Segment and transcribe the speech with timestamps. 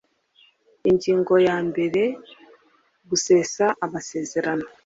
[0.89, 2.03] ingingo ya mbere
[3.09, 4.65] gusesa amasezerano